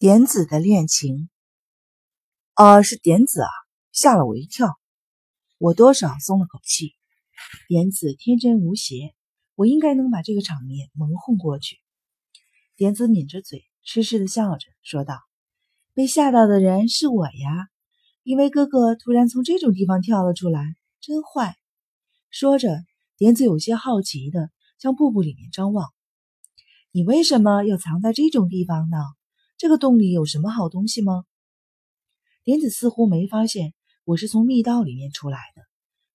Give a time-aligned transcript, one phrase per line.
[0.00, 1.28] 点子的恋情，
[2.54, 3.50] 啊，是点子啊，
[3.92, 4.80] 吓了我一跳，
[5.58, 6.94] 我多少松了口气。
[7.68, 9.14] 点子天真无邪，
[9.56, 11.76] 我应该能把这个场面蒙混过去。
[12.76, 15.20] 点子抿着嘴，痴痴的笑着说道
[15.92, 17.68] ：“被吓到的人是我呀，
[18.22, 20.64] 因为哥哥突然从这种地方跳了出来，
[21.02, 21.58] 真坏。”
[22.32, 22.82] 说着，
[23.18, 25.90] 点子有些好奇的向瀑布里面张望
[26.90, 28.96] ：“你为什么要藏在这种地方呢？”
[29.60, 31.26] 这个洞里有什么好东西吗？
[32.44, 33.74] 莲子似乎没发现
[34.04, 35.60] 我是从密道里面出来的，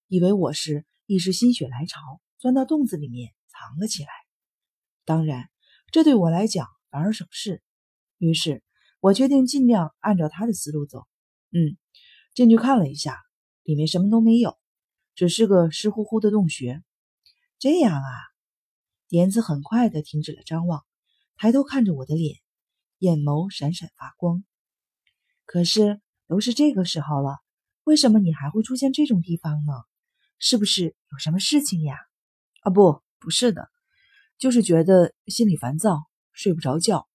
[0.08, 4.08] 以为我是一时心血来潮钻到洞子里面藏了起来。
[5.04, 5.48] 当然，
[5.92, 7.62] 这对我来讲反而省事。
[8.18, 8.64] 于是
[8.98, 11.06] 我决定尽量按照他的思路走。
[11.52, 11.78] 嗯，
[12.34, 13.16] 进去看了一下，
[13.62, 14.58] 里面什么都没有，
[15.14, 16.82] 只是个湿乎乎的洞穴。
[17.60, 18.10] 这样啊，
[19.06, 20.84] 点子很快的停止了张望，
[21.36, 22.40] 抬头看着我的脸。
[22.98, 24.44] 眼眸闪闪发光，
[25.44, 27.38] 可是都是这个时候了，
[27.84, 29.72] 为什么你还会出现这种地方呢？
[30.38, 31.96] 是不是有什么事情呀？
[32.62, 33.68] 啊，不，不是的，
[34.38, 37.08] 就是觉得心里烦躁，睡不着觉，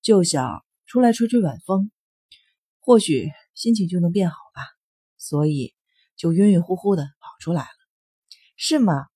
[0.00, 1.90] 就想出来吹吹晚风，
[2.80, 4.62] 或许心情就能变好吧。
[5.16, 5.74] 所以
[6.16, 7.68] 就晕晕乎乎的跑出来了，
[8.56, 9.06] 是吗？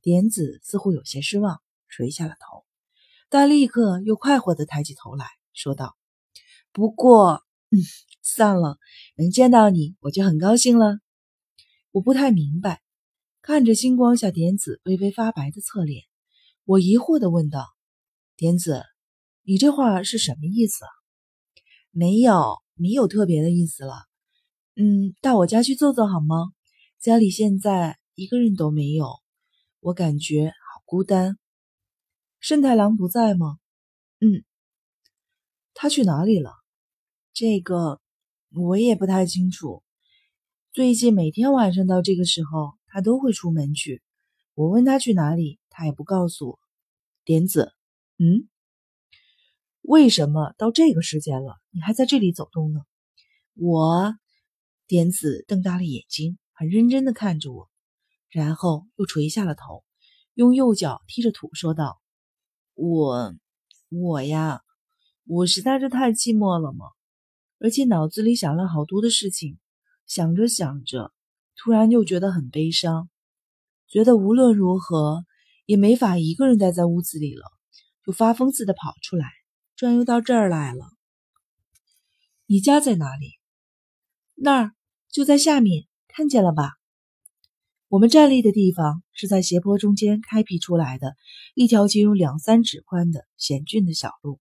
[0.00, 2.64] 点子似乎有些失望，垂下了头，
[3.28, 5.26] 但立刻又快活的抬起头来。
[5.58, 5.96] 说道
[6.70, 7.82] ：“不过，嗯，
[8.22, 8.78] 算了，
[9.16, 11.00] 能见到你，我就很高兴了。”
[11.90, 12.80] 我不太明白，
[13.42, 16.04] 看着星光下点子微微发白的侧脸，
[16.64, 17.66] 我疑惑的问道
[18.38, 18.84] ：“点子，
[19.42, 20.84] 你这话是什么意思
[21.90, 24.04] ？”“没有，没有特别的意思了。
[24.80, 26.52] ”“嗯，到我家去坐坐好吗？
[27.00, 29.10] 家里现在一个人都没有，
[29.80, 31.36] 我感觉好孤单。
[32.38, 33.58] ”“慎太郎不在吗
[34.22, 34.44] ？”“嗯。”
[35.80, 36.50] 他去哪里了？
[37.32, 38.00] 这个
[38.50, 39.84] 我也不太清楚。
[40.72, 44.02] 最近每天晚上到这个时候，他都会出门去。
[44.54, 46.58] 我问他去哪里，他也不告诉我。
[47.24, 47.72] 点子，
[48.18, 48.48] 嗯，
[49.82, 52.80] 为什么到这个时间了，你还在这里走动呢？
[53.54, 54.16] 我，
[54.88, 57.70] 点子瞪大了眼睛，很认真的看着我，
[58.30, 59.84] 然后又垂下了头，
[60.34, 62.00] 用右脚踢着土，说道
[62.74, 63.32] ：“我，
[63.90, 64.62] 我呀。”
[65.30, 66.86] 我实在是太寂寞了嘛，
[67.58, 69.58] 而且脑子里想了好多的事情，
[70.06, 71.12] 想着想着，
[71.54, 73.10] 突然又觉得很悲伤，
[73.88, 75.26] 觉得无论如何
[75.66, 77.42] 也没法一个人待在屋子里了，
[78.06, 79.26] 就发疯似的跑出来，
[79.76, 80.86] 转悠到这儿来了。
[82.46, 83.32] 你家在哪里？
[84.34, 84.72] 那儿
[85.10, 86.70] 就在下面，看见了吧？
[87.88, 91.16] 我们站立的地方是在斜坡中间开辟出来的
[91.54, 94.40] 一条仅有两三尺宽的险峻的小路。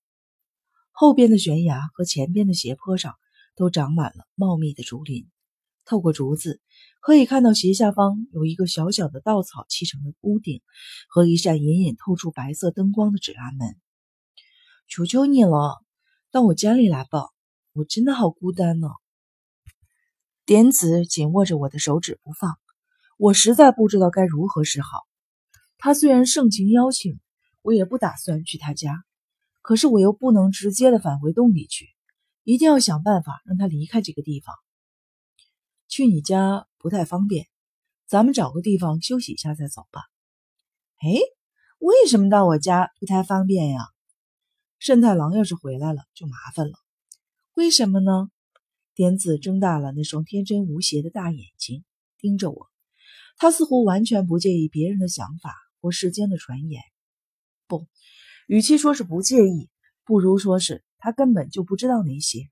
[0.99, 3.13] 后边的悬崖和前边的斜坡上
[3.55, 5.27] 都长满了茂密的竹林，
[5.85, 6.59] 透过竹子
[7.01, 10.63] 可以看到斜下方有一个小小的稻草砌成的屋顶
[11.07, 13.75] 和一扇隐隐透出白色灯光的纸拉门。
[14.87, 15.85] 求求你了，
[16.31, 17.27] 到我家里来吧，
[17.73, 18.87] 我真的好孤单呢。
[20.47, 22.57] 点子紧握着我的手指不放，
[23.19, 25.01] 我实在不知道该如何是好。
[25.77, 27.19] 他虽然盛情邀请，
[27.61, 29.03] 我也不打算去他家。
[29.67, 31.89] 可是我又不能直接的返回洞里去，
[32.45, 34.55] 一定要想办法让他离开这个地方。
[35.89, 37.47] 去你家不太方便，
[38.05, 40.03] 咱们找个地方休息一下再走吧。
[40.99, 41.19] 哎，
[41.79, 43.81] 为什么到我家不太方便呀？
[44.79, 46.79] 慎太郎要是回来了就麻烦了。
[47.53, 48.31] 为什么呢？
[48.95, 51.83] 点子睁大了那双天真无邪的大眼睛，
[52.17, 52.69] 盯着我。
[53.35, 56.81] 他似乎完全不介意别人的想法或世间的传言。
[57.67, 57.85] 不。
[58.47, 59.69] 与其说是不介意，
[60.05, 62.49] 不如说是他根本就不知道那些。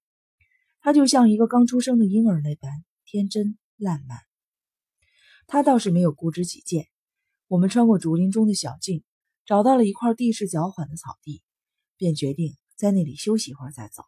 [0.81, 4.19] 他就像一个刚出生的婴儿那般天真烂漫。
[5.47, 6.87] 他倒是没有固执己见。
[7.47, 9.03] 我们穿过竹林中的小径，
[9.45, 11.41] 找到了一块地势较缓的草地，
[11.95, 14.03] 便决定在那里休息一会儿再走。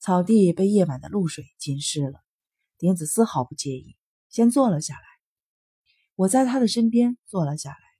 [0.00, 2.20] 草地被夜晚的露水浸湿了，
[2.78, 3.96] 点子丝毫不介意，
[4.30, 5.02] 先坐了下来。
[6.14, 7.91] 我在他的身边坐了下来。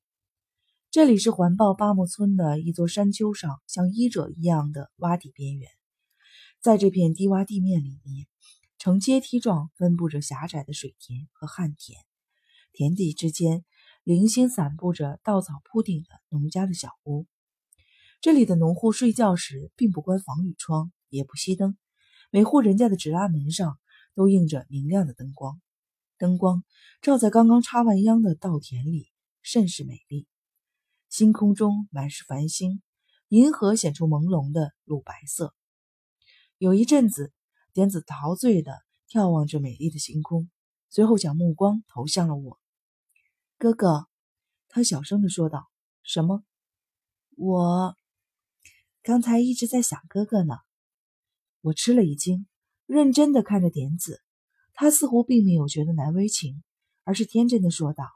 [0.93, 5.71] 这里是环抱巴木村的一座山丘上，像衣褶一样的洼地边缘。
[6.61, 8.27] 在这片低洼地面里面，
[8.77, 11.99] 呈阶梯状分布着狭窄的水田和旱田，
[12.75, 13.65] 田地之间
[14.05, 17.27] 零星散布着稻草铺顶的农家的小屋。
[18.21, 21.79] 这里的农户睡觉时并不关防雨窗，也不熄灯，
[22.31, 23.79] 每户人家的纸拉门上
[24.15, 25.59] 都映着明亮的灯光，
[26.19, 26.65] 灯光
[27.01, 29.09] 照在刚刚插完秧的稻田里，
[29.41, 30.27] 甚是美丽。
[31.13, 32.81] 星空中满是繁星，
[33.29, 35.55] 银河显出朦胧的乳白色。
[36.57, 37.35] 有一阵子，
[37.75, 40.51] 点子陶醉的眺望着美丽的星空，
[40.89, 42.59] 随后将目光投向了我。
[43.59, 44.07] 哥哥，
[44.71, 45.69] 他小声的说道
[46.03, 46.45] ：“什么？
[47.37, 47.95] 我
[49.03, 50.55] 刚才一直在想哥哥呢。”
[51.61, 52.47] 我吃了一惊，
[52.87, 54.23] 认真的看着点子，
[54.73, 56.65] 他似乎并没有觉得难为情，
[57.05, 58.07] 而是天真的说道：“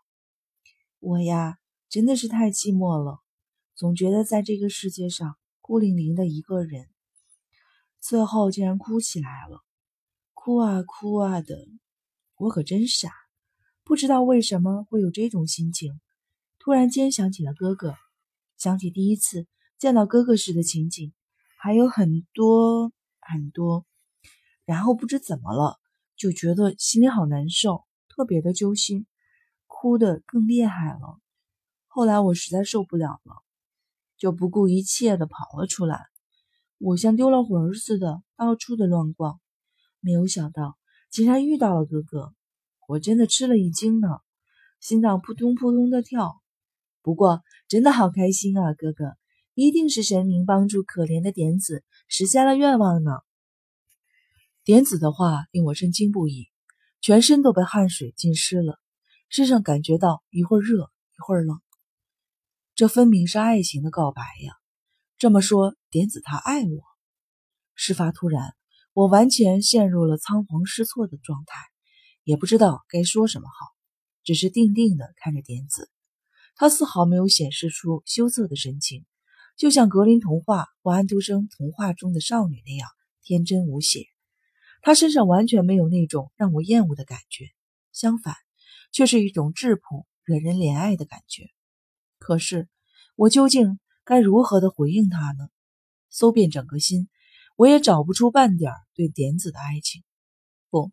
[0.99, 1.59] 我呀，
[1.89, 3.21] 真的是太寂寞了，
[3.75, 6.89] 总觉得在这个世界上孤零零的一个人。”
[8.01, 9.65] 最后竟然哭起来了，
[10.33, 11.67] 哭啊哭啊的，
[12.37, 13.11] 我可真傻，
[13.83, 16.01] 不知道为什么会有这种心情。
[16.59, 17.95] 突然间想起了哥哥，
[18.57, 19.49] 想起第一次
[19.79, 21.13] 见到哥哥时的情景，
[21.59, 23.85] 还有很多很多，
[24.65, 25.81] 然后不知怎么了，
[26.17, 29.07] 就觉得心里好难受，特别的揪心，
[29.67, 31.21] 哭得更厉害了。
[31.97, 33.37] 后来我实在受不了了，
[34.19, 36.05] 就不顾一切的跑了出来。
[36.77, 39.41] 我像丢了魂似的，到处的乱逛，
[40.01, 40.77] 没有想到
[41.09, 42.35] 竟然遇到了哥哥，
[42.87, 44.09] 我真的吃了一惊呢，
[44.79, 46.43] 心脏扑通扑通的跳。
[47.01, 49.17] 不过真的好开心啊，哥哥，
[49.55, 53.13] 一定是神明帮助可怜的点子实现了愿望呢。
[54.65, 56.51] 点子的话令我震惊不已，
[57.01, 58.79] 全身都被汗水浸湿了，
[59.31, 61.59] 身上感觉到一会儿热一会儿冷，
[62.77, 64.53] 这分明是爱情的告白呀。
[65.17, 66.83] 这么说，点子他爱我。
[67.75, 68.55] 事发突然，
[68.93, 71.57] 我完全陷入了仓皇失措的状态，
[72.23, 73.73] 也不知道该说什么好，
[74.25, 75.91] 只是定定的看着点子。
[76.55, 79.07] 他丝毫没有显示出羞涩的神情，
[79.57, 82.91] 就像格林童话或安徒生童话中的少女那样
[83.23, 84.05] 天真无邪。
[84.83, 87.47] 他身上完全没有那种让我厌恶的感觉，
[87.91, 88.35] 相反，
[88.93, 91.49] 却是一种质朴、惹人怜爱的感觉。
[92.27, 92.69] 可是，
[93.15, 93.79] 我究竟？
[94.03, 95.49] 该如何的回应他呢？
[96.11, 97.09] 搜遍整个心，
[97.55, 100.03] 我也找不出半点对点子的爱情。
[100.69, 100.91] 不，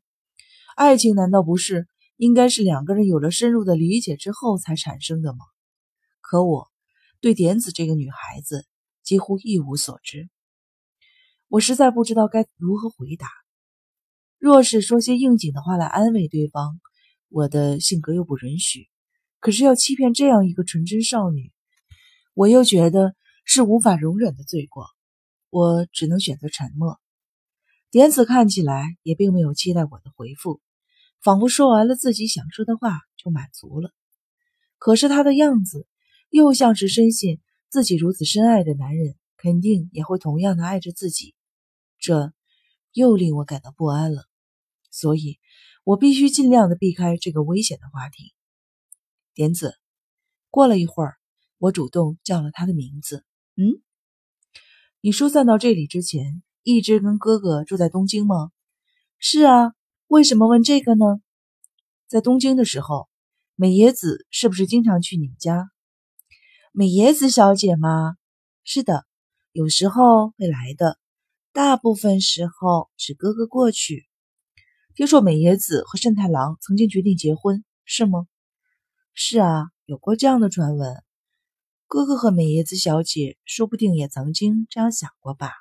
[0.76, 1.88] 爱情难道不是
[2.18, 5.40] 应该是两个人有了深入的理解之后才产生的吗？
[6.22, 6.72] 可我
[7.20, 8.68] 对点子这个女孩子
[9.02, 10.30] 几乎一无所知，
[11.48, 13.28] 我实在不知道该如何回答。
[14.38, 16.80] 若是说些应景的话来安慰对方，
[17.30, 18.88] 我的性格又不允许。
[19.44, 21.52] 可是要欺骗这样一个纯真少女。
[22.34, 23.14] 我又觉得
[23.44, 24.88] 是无法容忍的罪过，
[25.50, 26.98] 我只能选择沉默。
[27.92, 30.62] 点子看起来也并没有期待我的回复，
[31.22, 33.92] 仿佛说完了自己想说的话就满足了。
[34.78, 35.88] 可是他的样子
[36.30, 41.36] 又像是深信自己如此深爱的男人肯定也会同样的爱着自己，
[42.00, 42.32] 这
[42.94, 44.24] 又令我感到不安了。
[44.90, 45.38] 所以，
[45.84, 48.34] 我必须尽量的避开这个危险的话题。
[49.34, 49.76] 点子，
[50.50, 51.16] 过了一会儿。
[51.58, 53.24] 我主动叫了他的名字。
[53.56, 53.82] 嗯，
[55.00, 58.52] 你疏散到这里之前，一直跟哥哥住在东京吗？
[59.18, 59.74] 是啊。
[60.08, 61.06] 为什么问这个呢？
[62.08, 63.08] 在东京的时候，
[63.56, 65.72] 美野子是不是经常去你们家？
[66.72, 68.18] 美野子小姐吗？
[68.64, 69.06] 是的，
[69.54, 71.00] 有时候会来的，
[71.52, 74.06] 大部分时候是哥哥过去。
[74.96, 78.28] 听说美野子和慎太郎曾经决定结婚，是吗？
[79.16, 81.04] 是啊，有过这样的传闻。
[81.86, 85.52] 哥哥和美叶子小姐说不定也曾经这样想过吧。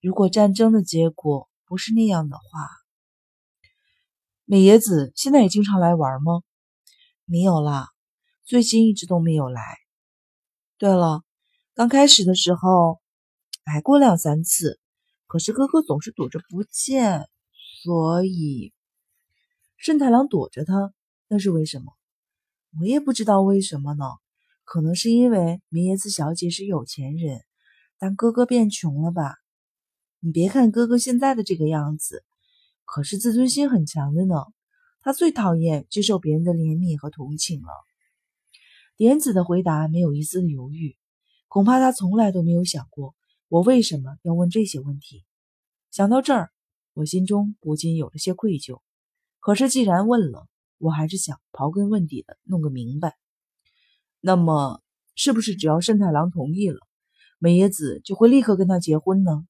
[0.00, 2.42] 如果战争的结果不是那样的话，
[4.46, 6.40] 美叶子现在也经常来玩吗？
[7.26, 7.88] 没有啦，
[8.44, 9.62] 最近一直都没有来。
[10.78, 11.24] 对了，
[11.74, 12.98] 刚开始的时候
[13.66, 14.80] 来过两三次，
[15.26, 17.28] 可是哥哥总是躲着不见，
[17.82, 18.72] 所以
[19.76, 20.94] 慎太郎躲着他，
[21.26, 21.97] 那是为什么？
[22.78, 24.04] 我也不知道为什么呢。
[24.64, 27.40] 可能是因为明叶子小姐是有钱人，
[27.98, 29.36] 但哥哥变穷了吧？
[30.20, 32.24] 你别看哥哥现在的这个样子，
[32.84, 34.34] 可是自尊心很强的呢。
[35.00, 37.68] 他最讨厌接受别人的怜悯和同情了。
[38.96, 40.96] 点子的回答没有一丝的犹豫，
[41.46, 43.14] 恐怕他从来都没有想过
[43.48, 45.24] 我为什么要问这些问题。
[45.90, 46.50] 想到这儿，
[46.92, 48.82] 我心中不禁有了些愧疚。
[49.40, 50.46] 可是既然问了，
[50.78, 53.16] 我还是想刨根问底的弄个明白。
[54.20, 54.82] 那么，
[55.14, 56.78] 是不是只要慎太郎同意了，
[57.38, 59.46] 美野子就会立刻跟他结婚呢？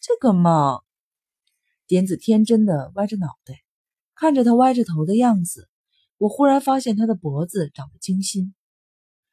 [0.00, 0.80] 这个嘛，
[1.86, 3.62] 点子天真的歪着脑袋，
[4.14, 5.68] 看着他歪着头的样子，
[6.18, 8.54] 我忽然发现他的脖子长得精心。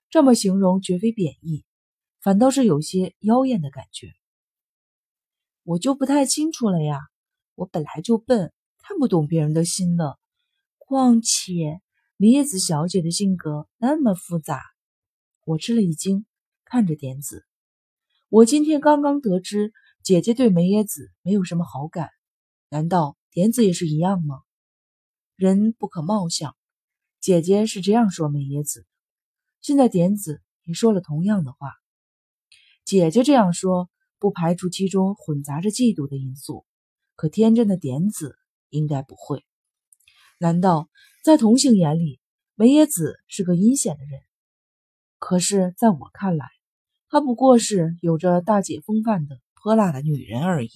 [0.10, 1.66] 这么形容绝非贬义，
[2.22, 4.14] 反倒是有些妖艳的感觉。
[5.64, 7.00] 我就不太清楚了呀，
[7.54, 10.18] 我本来就笨，看不懂别人的心的，
[10.90, 11.80] 况且。
[12.18, 14.60] 明叶子小姐的性格那么复杂，
[15.46, 16.26] 我吃了一惊，
[16.66, 17.46] 看着点子。
[18.28, 19.72] 我今天刚刚得知
[20.04, 22.10] 姐姐对梅野子没有什么好感，
[22.70, 24.42] 难道点子也是一样吗？
[25.38, 26.58] 人不可貌相，
[27.22, 28.86] 姐姐是这样说梅野子。
[29.62, 31.72] 现在点子也说了同样的话。
[32.84, 36.66] 姐姐这样说，不排除其中混杂着嫉妒的因素。
[37.16, 38.36] 可天真的点子
[38.70, 39.46] 应该不会。
[40.42, 40.88] 难道
[41.22, 42.22] 在同性眼里，
[42.56, 44.22] 梅野子是个阴险的人？
[45.18, 46.48] 可是，在我看来，
[47.10, 50.70] 她不过是有着大姐风范的泼辣的女人而已。